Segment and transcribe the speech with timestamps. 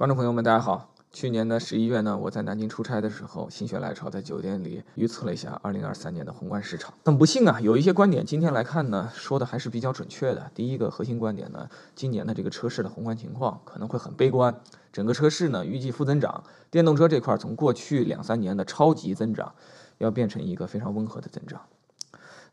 [0.00, 0.94] 观众朋友们，大家好。
[1.12, 6.94] 去年的十一月呢，我在南京出差的时候，心血来潮在酒店里预测了一下二零二三年的宏观市场。
[7.04, 10.50] 很不幸啊，有一些观点今天来看呢，说的还是比较准确的。
[10.54, 14.58] 第一个核心观点呢，今年的这个车市的宏观情况可能会很悲观，
[14.90, 19.54] 整个车市呢预计负增长，电动车这块从过去两三年的超级增长，
[19.98, 21.60] 要变成一个非常温和的增长。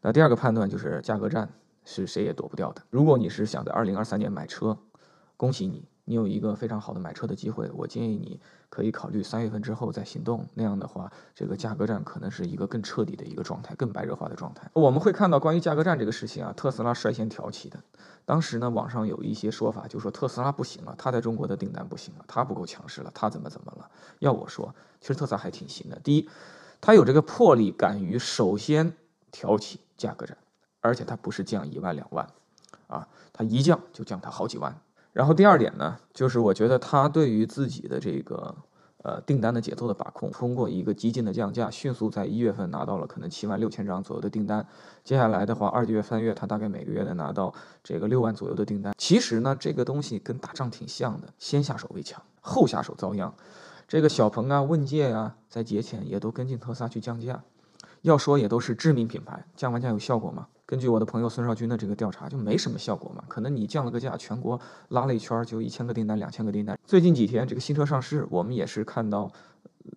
[0.01, 1.47] 那第二个判断就是价格战
[1.85, 2.81] 是谁也躲不掉的。
[2.89, 4.77] 如果你是想在二零二三年买车，
[5.37, 5.85] 恭喜你。
[6.09, 10.47] 你有一个非常好的买车的机会，我建议你可以考虑三月份之后再行动。
[10.53, 14.71] 那样的话，这个价格战可能是一个更彻底的一个状态，更白热化的状态。
[14.71, 17.77] 我们会看到关于价格战这个事情啊，特斯拉率先挑起的。
[18.23, 23.91] 当时呢，网上有一些说法，就说特斯拉不行了，它在中国的订单不行了，它不够强势了，它怎么怎么了？
[24.19, 25.99] 要我说，其实特斯拉还挺行的。
[25.99, 26.29] 第一，
[26.79, 28.93] 它有这个魄力，敢于首先
[29.29, 30.37] 挑起价格战，
[30.79, 32.25] 而且它不是降一万两万，
[32.87, 34.79] 啊，它一降就降它好几万。
[35.17, 38.53] 然后第二点呢，就是我觉得他对于自己的这个
[39.01, 44.63] 呃订单的节奏的把控，通过一个激进的降价，迅速在一月份拿到了可能七万六千张左右的订单。
[45.03, 47.51] 接下来的话，二月、三月，他大概每个月能拿到
[47.83, 48.93] 这个六万左右的订单。
[48.95, 53.33] 其实呢，这个东西跟打仗挺像的，先下手为强，后下手遭殃。
[53.87, 57.41] 这个小鹏啊、问界啊，在节前也都跟进特斯拉去降价。
[58.01, 60.47] 要说也都是知名品牌，降完价有效果吗？
[60.65, 63.23] 根据我的朋友孙少军的这个调查，就没什么效果嘛。
[63.29, 64.59] 可能你降了个价，全国
[64.89, 66.77] 拉了一圈，就一千个订单、两千个订单。
[66.85, 69.31] 最近几天这个新车上市，我们也是看到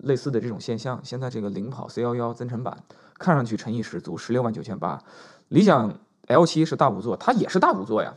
[0.04, 1.00] 类似的这种现象。
[1.02, 2.76] 现在这个领跑 C 幺幺增程版
[3.18, 5.02] 看上去诚意十足，十六万九千八。
[5.48, 5.92] 理想
[6.28, 8.14] L 七是大五座，它也是大五座呀，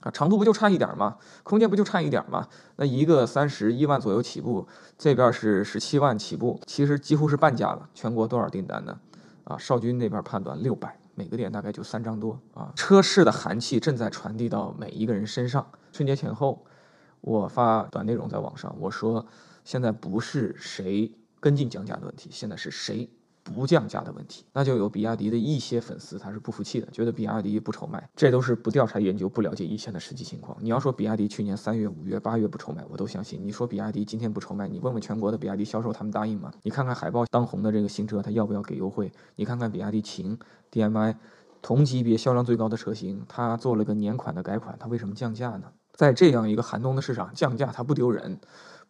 [0.00, 1.16] 啊，长度不就差一点吗？
[1.42, 2.46] 空间不就差一点吗？
[2.76, 7.88] 那一个三十一万左右起步，这边是十七万起步，其实几乎是半价了。
[7.94, 9.00] 全国多少订单呢？
[9.48, 10.96] 啊，少军那边判断六百。
[11.14, 15.66] 每个点大概就三张多啊，车市的寒气正在传递到每一个人身上。
[15.92, 16.64] 春节前后，
[17.20, 19.26] 我发短内容在网上，我说
[19.64, 23.10] 现在不是谁跟进降价的问题，现在是谁。
[23.52, 30.56] 不降价的问题，那就有比亚迪的一些粉丝他是不服气的，觉得比亚迪不愁卖，这都是不调查研究、不了解一线的实际情况。
[30.60, 33.40] 你要说比亚迪去年三月、五月、八月不愁卖，我都相信。
[33.42, 36.52] 你说比亚迪今天不愁卖，你问问全国的比亚迪销售，他们答应吗？
[36.62, 39.10] 你看看海报当红的这个新车，他要不要给优惠？
[39.36, 40.38] 你看看比亚迪秦
[40.70, 41.16] DMI
[41.60, 45.64] 同级别销量最高的车型，它做了个年款的改款，它为什么降价呢？
[45.92, 48.38] 在这样一个寒冬的市场，降价它不丢人。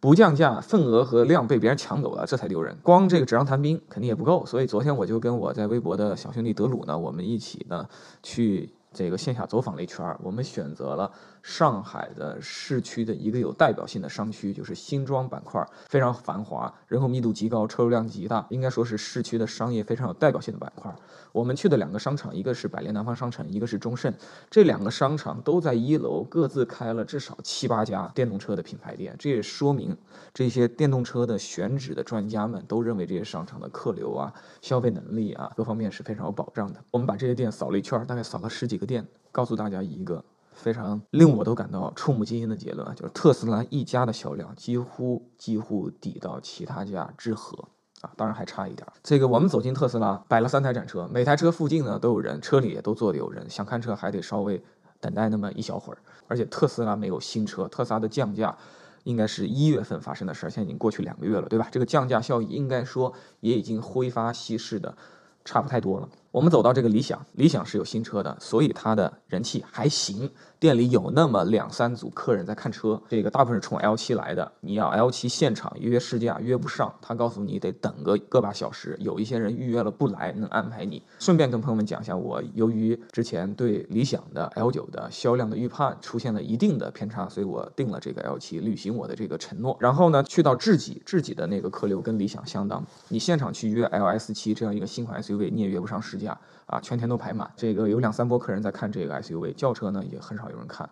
[0.01, 2.77] 不降价，份额和量被别人抢走了，这才丢人。
[2.83, 7.85] 光这个纸上谈兵肯定也不够，所以昨天我就跟我在微博的小兄弟德鲁呢，我们一起呢
[8.23, 11.11] 去这个线下走访了一圈，我们选择了。
[11.49, 20.95] 上海的市区的一个有代表性的商区，就是新庄板块，非常繁华，人口密度极高，车流量极大，应该说是市区的商业非常有代表性的板块。
[21.33, 24.13] 我们去的两个商场，一个是百联南方商城，一个是中盛，
[24.51, 29.97] 这两个商场都在一楼各自开了至少七八家电动车的品牌店，这也说明
[30.35, 34.31] 这些电动车的选址的专家们都认为这些商场的客流啊、
[34.61, 36.85] 消费能力啊各方面是非常有保障的。
[36.91, 40.23] 我们把这些店扫了一圈，大概扫了十几个店，告诉大家一个。
[40.59, 47.57] 非常令我都感到触目惊心的结论啊，就是特斯拉一家的销量几乎几乎抵到其他家之和
[48.01, 48.87] 啊，当然还差一点。
[49.03, 54.63] 这个我们走进特斯拉，摆了三台展车，每台车附近呢都有人，车里也都坐的有人，想看车还得稍微
[55.01, 55.99] 等待那么一小会儿。
[56.27, 58.57] 而且特斯拉没有新车，特斯拉的降价
[59.05, 61.69] 应该是一月份发生的事儿，现在已经过去两个月了，对吧？
[61.71, 64.97] 这个降价效益应该说也已经挥发稀释的
[65.45, 66.09] 差不太多了。
[66.31, 70.31] 我们走到这个理想，理想是有新车的，所以它的人气还行。
[70.61, 74.53] 店里有那么两三组客人在看车，这个大部分是冲 L7 来的。
[74.61, 78.97] 你要 L7 现场约试驾约不上，他告诉你得等个个把小时。
[79.01, 81.01] 有一些人预约了不来，能安排你。
[81.19, 89.77] 顺便跟朋友们讲一下，我由于之前对理想的 L9 的销量的预判出现了一定的偏差，所以我定了这个 L7，履行我的这个承诺。
[89.81, 92.85] 然后呢，去到智己，智己的那个客流跟理想相当。
[93.09, 96.39] 你现场去约 LS7 这样一个新款 SUV，你也约不上价。
[96.67, 100.87] 啊，全天都排满，这个有两三波客人在看这个 SUV，轿车呢也很少有人看，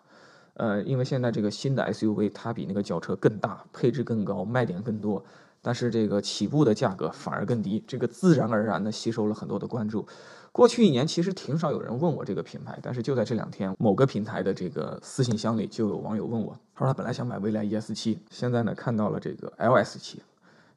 [0.55, 5.23] 呃，因为现在这个新的 SUV 它比那个轿车更大，配置更高，卖点更多，
[5.61, 10.09] 但是这个起步的价格反而更低，这个自然而然的吸收了很多的关注。
[10.51, 20.23] 过去一年其实挺少有人问我这个品牌，但是就在这两天，某个平台的这个私信箱里就有网友问我，他说他本来想买蔚来 ES 七，现在呢看到了这个 LS 七。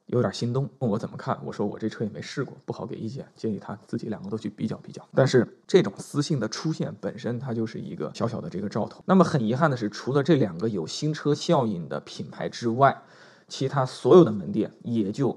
[0.10, 1.40] 有点心动，问我怎么看？
[1.44, 5.08] 我说我这车也没试过，不好给意见，建议他自己两个都去比较比较。
[5.14, 9.04] 但是这种私信的出现本身，它就是一个小小的这个兆头。
[9.06, 13.02] 那么很遗憾的是，除了这两个有新车效应的品牌之外，
[13.48, 15.32] 其他所有的门店也就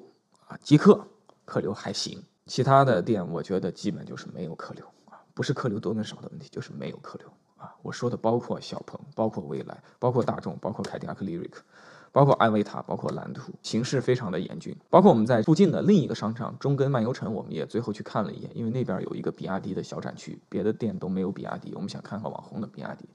[0.48, 1.06] 啊即客
[1.44, 7.28] 客流还行，其他的店我觉得基本就是没有客流啊，不是客流多跟少的问题，就是没有客流。
[7.58, 11.52] 啊，我说的包括小鹏，包括蔚来，包括大众，包括凯迪拉克 Lyric，
[12.12, 14.76] 包括艾维塔，包括蓝图，形势非常的严峻。
[14.90, 23.08] 包括我们在附近的另一个商场中根漫游城，我们也最后去看了一眼，因为那边有一个比亚迪的小展区，别的店都没有比亚迪，我们想看看网红的比亚迪。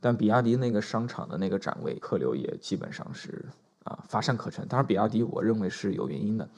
[0.00, 3.44] 但比亚迪那个商场的那个展位客流也基本上是
[3.82, 4.66] 啊乏善可陈。
[4.68, 6.48] 当然，比亚迪我认为是有原因的，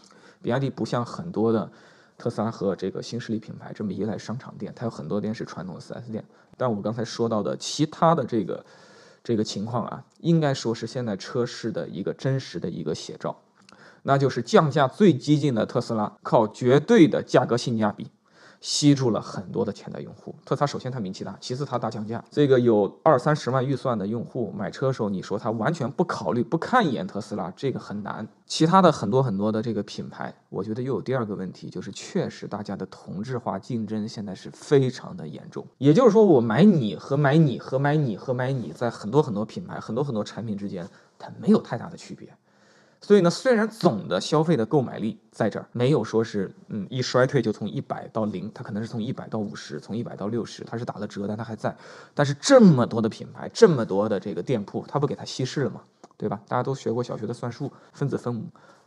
[0.43, 1.71] 比亚迪不像很多的。
[2.19, 6.25] 特斯拉和这个新势力品牌这么依赖商场店，它有很多店是传统的 4S 店。
[6.57, 8.67] 但我刚才说到的其他的这个
[9.23, 13.41] 这个情况啊，应该说是现在车市的一个真实的一个写照，
[14.03, 18.11] 那就是降价最激进的特斯拉，靠绝对的价格性价比。
[18.61, 20.35] 吸住了很多的潜在用户。
[20.45, 22.25] 特斯拉首先它名气大，其次它大降价。
[22.31, 28.27] 这个有二三十万预算的用户买车时候，你说他完全不考虑、不看一眼特斯拉，这个很难。
[28.47, 35.67] 其他的很多很多的这个品牌，我觉得又有第二个问题，就是确实大家的同质化竞争现在是非常的严重。
[35.77, 40.89] 也就是说，我买你和买你和买你和买你，在很多很多品牌、很多很多产品之间，
[41.19, 42.29] 它没有太大的区别。
[43.01, 51.75] 所以呢，虽然总的消费的购买力在这儿，没有说是嗯一衰退就从一百到零，它可能是从一百到五十，从一百到六十，它是打了折，但它还在。
[52.13, 55.81] 但是这么多的品牌，这么多的这个店铺，它不给它稀释了吗？
[56.17, 56.41] 对吧？
[56.49, 58.43] 大家都学过小学的算术，分子分母，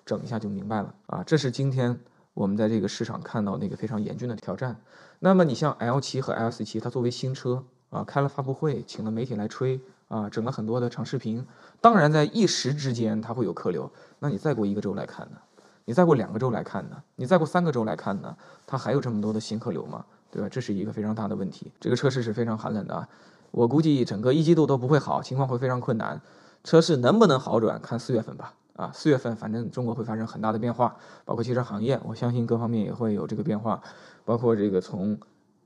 [0.05, 1.23] 整一下就明白了啊。
[1.25, 1.97] 这是今天
[2.33, 4.75] 我们在这个市场看到那个非常严峻的挑战。
[5.19, 9.79] 那么你像 L 七和 L 七它作为新车啊，开了发布会，请了媒体来吹。
[10.11, 11.47] 啊，整了很多的长视频，
[11.79, 13.89] 当然在一时之间它会有客流。
[14.19, 15.37] 那你再过一个周来看呢？
[15.85, 17.01] 你再过两个周来看呢？
[17.15, 18.35] 你再过三个周来看呢？
[18.67, 20.03] 它还有这么多的新客流吗？
[20.29, 20.49] 对吧？
[20.49, 21.71] 这是一个非常大的问题。
[21.79, 23.07] 这个车市是非常寒冷的啊，
[23.51, 26.21] 我估计整个一季度都不会好，情况会非常困难。
[26.65, 28.53] 车市能不能好转，看四月份吧。
[28.75, 30.93] 啊，四月份反正中国会发生很大的变化，
[31.23, 33.81] 包括汽车行业，我相信各方面也会有这个变化，
[34.25, 35.17] 包括这个从。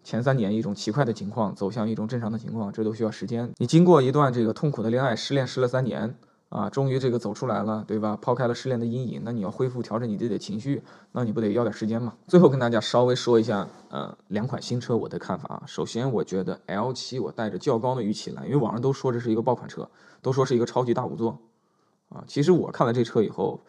[0.06, 3.52] 前三年一种奇怪的情况走向一种正常的情况，这都需要时间。
[3.58, 6.16] 你经过一段这个痛苦的恋爱，失恋失了三年
[6.50, 8.16] 啊，终于这个走出来了，对吧？
[8.22, 12.14] 抛开了失恋的阴影，那你要恢复调整你自己的情绪，那你不得要点时间吗？
[12.28, 15.64] 最后跟大家稍微说一下，呃，两款新车我的看法啊。
[15.66, 19.90] 首先，我觉得 L7 我带着较高的预期来，因为网上都说这是一个爆款车，
[20.22, 21.40] 都说是一个超级大五座
[22.10, 22.24] 啊。
[22.28, 23.60] 其实我看了这车以后，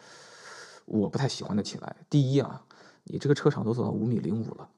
[0.85, 1.97] 我不太喜欢的起来。
[2.11, 2.61] 第一啊，
[3.05, 4.69] 你这个车长都走到五米零五了。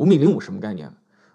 [0.00, 0.90] 五米零五什么概念？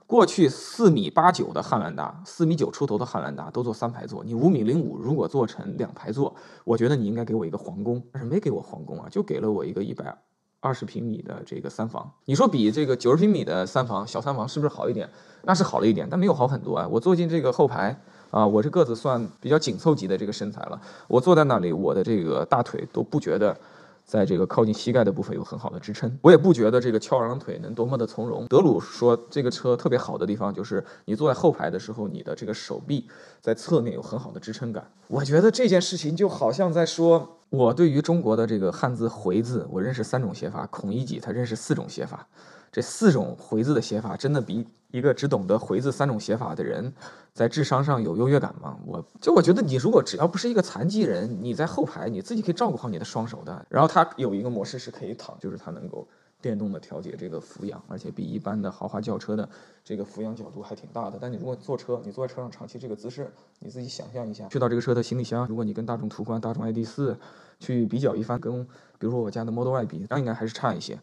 [0.07, 10.17] 过去四米八九的汉兰达，四米九出头的汉兰达都做三排座，你五米零五如果做成两排座，我觉得你应该给我一个皇宫，但是没给我皇宫啊，就给了我一个一百
[10.61, 12.11] 二十平米的这个三房。
[12.25, 15.07] 你说比这个九十平米的三房小三房是不是好一点？
[15.43, 16.87] 那是好了一点，但没有好很多啊。
[16.89, 17.95] 我坐进这个后排
[18.31, 23.55] 啊，我这个子算比较紧凑级的这个身材了，我坐在那里，我的这个大腿都不觉得。
[24.05, 28.45] 在这个靠近膝盖的部分有很好的支撑，我也不觉得这个翘二郎腿能多么的从容。
[28.45, 33.07] 德鲁说这个车特别好的地方就是你坐在后排的时候，你的这个手臂
[33.41, 34.89] 在侧面有很好的支撑感。
[35.07, 42.27] 我觉得这件事情就好像在说，我对于中国的这个汉字回字，我认识三种写法，孔乙己他认识四种写法。
[42.75, 46.93] 这四种回字的写法，真的比一个只懂得回字三种写法的人，
[47.31, 48.77] 在智商上有优越感吗？
[48.85, 53.65] 我就我觉得，你如果只要不是一个残疾人，你在后排，你自己可以照顾好你的双手的。
[53.69, 56.05] 然后它有一个模式是可以躺，就是它能够
[56.41, 59.47] 电动的调节这个俯仰，而且比一般的豪华轿车的
[59.81, 61.17] 这个俯仰角度还挺大的。
[61.17, 67.17] 但你如果坐车，你坐在车上长期这个姿势，你自己想象一下，去到这个车的行李箱，如果你跟大众途观、大众 ID 四
[67.57, 68.65] 去比较一番，跟
[68.99, 70.99] 比如说我家的 Model Y 比，那应该还是差一些。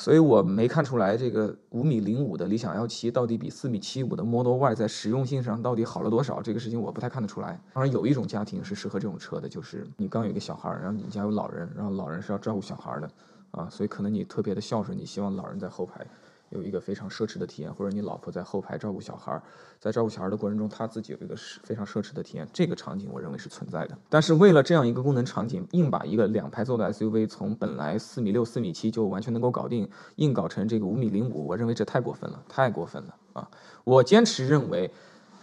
[0.00, 6.40] 所以我没看出来这个五米零五的理想 L 七到底比四米七五的 Model Y 在实用性上到底好了多少？
[6.40, 7.60] 这个事情我不太看得出来。
[7.74, 13.10] 当然，有一种家庭是适合这种车的，就是你刚有一个小孩，然后你家有老人，然后老人是要照顾小孩的，
[13.50, 16.06] 啊，所以可能你特别的孝顺，你希望老人在后排。
[16.50, 19.40] 有一个非常奢侈的体验，或者你老婆在后排照顾小孩，
[19.78, 23.96] 在照顾小孩的过程中，她自己有一个非常奢侈的体验，这个场景我认为是存在的。
[24.08, 33.48] 但是为了这样一个功能场景，硬把一个两排座的 SUV 从本来四米六、四米七就完全能够搞定，硬搞成这个五米零五，我认为这太过分了，太过分了啊！
[33.84, 34.90] 我坚持认为，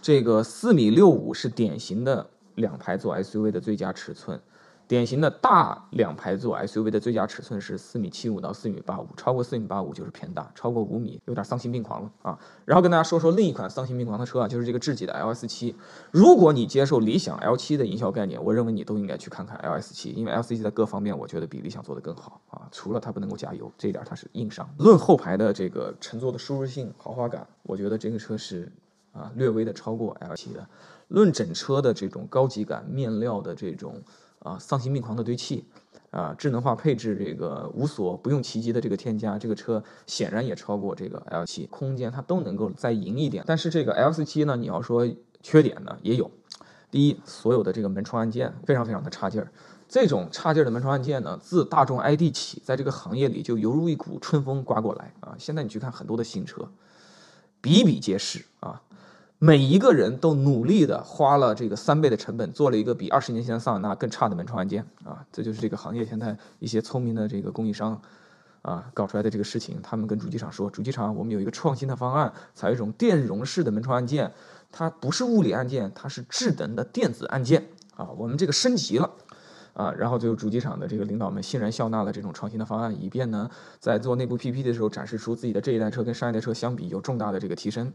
[0.02, 4.40] 这个四米六五是典型的两排座 SUV 的最佳尺寸。
[4.88, 12.40] 典型的大两排座 SUV 的最佳尺寸是四米七五到四米八五，超过四米八五就是偏大，超过五米有点丧心病狂了啊！
[12.64, 15.76] 然后跟大家说说另一款丧心病狂的车啊，就是这个智己的 LS 七。
[16.12, 24.70] 如果你接受理想 L 七的营销概念，我认为你都应该去看看 LS 七，因为 LS 七在各方面我觉得比理想做的更好啊，除了它不能够加油这一点它是硬伤。
[24.78, 28.72] 论后排的这个乘坐的舒适性、豪华感，我觉得这个车是
[29.12, 30.66] 啊略微的超过 L 七的。
[31.10, 34.02] 论整车的这种高级感、面料的这种。
[34.40, 35.66] 啊，丧心病狂的堆砌
[36.12, 43.44] 啊，智能化配置这个无所不用其极的这个添加，这个车显然也超过这个 L7，空间它都能够再赢一点。
[43.48, 45.08] 但是这个 L47 呢，你要说
[45.42, 46.32] 缺点呢也有，
[46.90, 49.52] 第一，所有的这个门窗按键非常非常的差劲儿。
[49.90, 55.36] 这种差劲儿的门窗按键呢，自大众 ID 起，在这个行业里就犹如一股春风刮过来啊！
[55.40, 56.70] 现在你去看很多的新车，
[57.62, 58.82] 比比皆是啊，
[59.40, 65.24] 每一个人都努力的花了这个三倍的成本，做了一个比二十年前的桑塔纳更差的门窗按键啊！
[65.32, 68.02] 这就是这个行业现在一些聪明的这个供应商
[68.64, 69.80] 啊搞出来的这个事情。
[69.84, 74.32] 他们跟主机厂说，主机厂我们有一个创新的方案，采用一种电容式的门窗按键，
[74.72, 77.64] 它不是物理按键，它是智能的电子按键
[77.96, 78.10] 啊！
[78.18, 79.08] 我们这个升级了。
[79.74, 83.48] 啊，然后就主机厂的这个领导们欣然笑纳了这种创新的方案，以便呢
[83.80, 87.94] 在做内部 PP 的时候展示出自己的这一代车跟上一代车相比有重大的这个提升。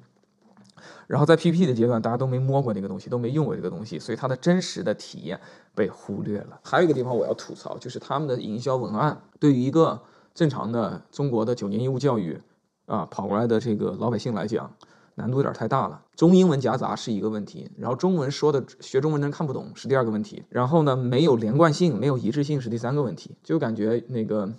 [1.07, 5.41] 然后在 PP 的阶段，大家都没摸过那个东西，都没用过这个东西，所以它的真实的体验
[5.75, 6.61] 被忽略了。
[6.63, 10.01] 还有一个地方我要吐槽，就是他们的营销文案对于一个
[10.35, 12.41] 正常的中国的九年义务教育
[12.87, 14.73] 啊跑过来的这个老百姓来讲。
[15.15, 24.51] 难度有点太大了，中英文夹杂是一个问题，然后中文说的学中文的人看不懂是第二个问题，然后呢没有连贯性、没有一致性是第三个问题，就感觉那个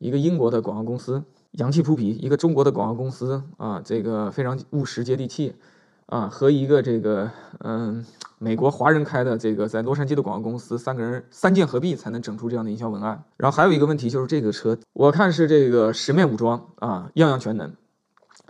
[0.00, 5.54] 一个英国的广告公司洋气扑鼻，一个中国的广告公司啊，这个非常务实接地气
[6.06, 8.04] 啊，和一个这个嗯
[8.38, 13.24] 美国华人开的这个在洛杉矶的广告公司，三个人三剑合璧才能整出这样的营销文案。
[13.36, 17.72] 然后还有一个问题就是这个车，我看是这个十面武装啊，样样全能。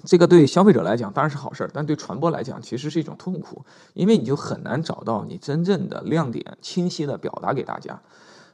[0.04, 3.64] 这个对消费者来讲当然是好事儿，但对传播来讲其实是一种痛苦，
[3.94, 8.00] 因为你就很难找到你真正的亮点，清晰的表达给大家。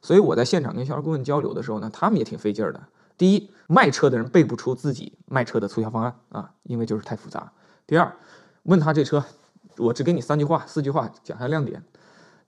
[0.00, 2.80] 所以我在现场跟销售顾问交流的时候呢，他们也挺费劲儿的。
[3.16, 7.52] 第一，卖车的人背不出自己卖车的促销方案啊，因为就是太复杂。
[7.86, 8.16] 第二，
[8.64, 9.24] 问他这车，
[9.76, 11.82] 我只给你三句话、四句话讲下亮点，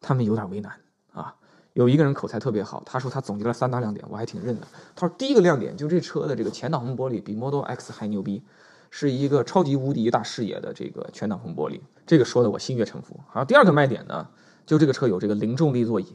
[0.00, 0.72] 他们有点为难
[1.12, 1.34] 啊。
[1.72, 4.66] 有一个人口才特别好，他说他总结了三大亮点，我还挺认的。
[4.94, 8.42] 他说第一个亮点就这车的这个前挡风玻璃比 Model X 还牛逼。
[8.88, 13.18] 是一个超级无敌大视野的这个全挡风玻璃，这个说的我心悦诚服。
[13.28, 14.26] 好，第二个卖点呢，
[14.64, 16.06] 就这个车有这个零重力座椅。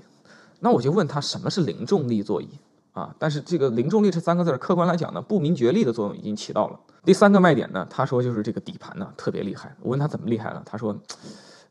[0.61, 2.47] 那我就问他什么是零重力座椅
[2.93, 3.15] 啊？
[3.19, 6.79] 但是这个零重力这三个字，客观来讲呢，不明觉厉的作用已经起到了。
[7.03, 9.75] 第三个卖点呢，他说就是这个底盘呢特别厉害。
[9.81, 10.97] 我问他怎么厉害了，他说。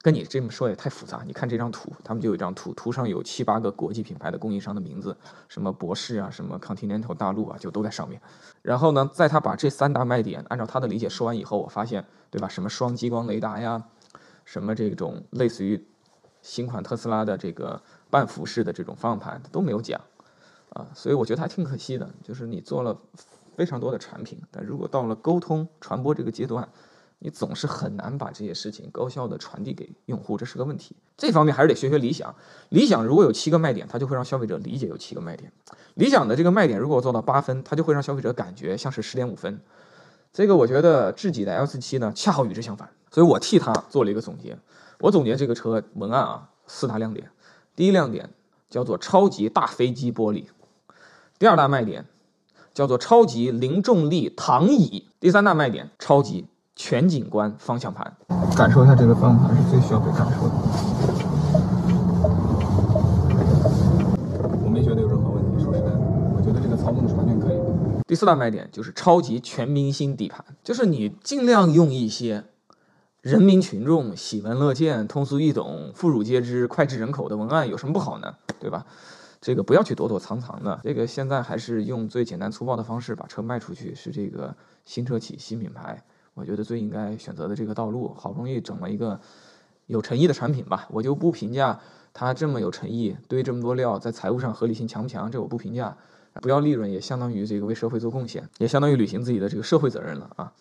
[0.02, 1.22] 跟你这么说也太复杂。
[1.26, 5.14] 你看这张图，他们就有一张图，图上有七八个国际品牌的供应商的名字，
[5.46, 8.18] 什么博士啊，什么 Continental 大陆啊，就都在上面。
[8.62, 12.48] 然后呢，在他把这三大卖点按照他的理解说完以后，我发现，对吧？
[12.48, 13.84] 什么双激光雷达呀，
[14.46, 15.86] 什么这种类似于
[16.40, 20.00] 新款特斯拉的这个半俯式的这种方向盘都没有讲
[20.70, 22.08] 啊，所以我觉得还挺可惜的。
[22.22, 22.98] 就是你做了
[23.56, 26.68] 非常多的产品，但如果到了沟通传播这个阶段。
[27.22, 30.96] 你总是很难把这些事情高效的传递给用户，这是个问题。
[31.18, 32.34] 这方面还是得学学理想。
[32.70, 35.52] 理想如果有七个卖点，它就会让消费者理解有七个卖点。
[35.96, 39.60] 理想的这个卖点如果做到八分，它就会让消费者感觉像是十点五分。
[40.32, 42.88] 这个我觉得智己的 L 四七呢，恰好与之相反。
[43.10, 44.58] 所以我替他做了一个总结。
[45.00, 47.30] 我总结这个车文案啊，四大亮点。
[47.76, 48.30] 第一亮点
[48.70, 50.46] 叫做超级大飞机玻璃。
[51.40, 52.04] 第二大卖点
[52.75, 55.09] 叫做超级零重力躺椅。
[55.18, 56.44] 第三大卖点超级。
[56.76, 58.14] 全景观方向盘，
[58.56, 60.52] 感受一下这个方向盘是最需要被感受的。
[64.64, 65.99] 我没觉得有任何问题，说实在的，
[66.37, 67.59] 我觉得这个操控是完全可以。
[68.06, 72.44] 第四大卖点就是超级全明星底盘，就是你尽量用一些
[73.20, 78.35] 人民群众喜闻乐见、通俗易懂、妇孺皆知、脍炙人口的文案，有什么不好呢？
[78.59, 78.87] 对吧？
[79.40, 84.54] 这个不要去躲躲藏藏的，这个现在还是用最简单粗暴的方式把车卖出去，是这个
[84.85, 86.02] 新车企、新品牌。
[86.35, 89.18] 我觉得最应该选择的这个道路，好不容易整了一个
[89.87, 91.80] 有诚意的产品吧，我就不评价
[92.12, 95.97] 它这么有诚意，堆这么多料，在财务上合理性强不强，这我不评价。
[96.40, 100.52] 不要利润也相当于这个为社会做贡献，也相当于履行自己的这个社会责任了啊。